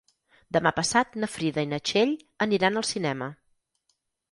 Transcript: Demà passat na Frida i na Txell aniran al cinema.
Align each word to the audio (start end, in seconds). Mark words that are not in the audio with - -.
Demà 0.55 0.71
passat 0.77 1.17
na 1.23 1.29
Frida 1.33 1.67
i 1.67 1.69
na 1.75 1.79
Txell 1.91 2.15
aniran 2.47 2.83
al 2.83 2.91
cinema. 2.95 3.31